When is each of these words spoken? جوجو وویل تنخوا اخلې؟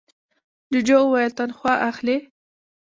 جوجو 0.71 0.99
وویل 1.03 1.31
تنخوا 1.37 1.73
اخلې؟ 1.89 2.17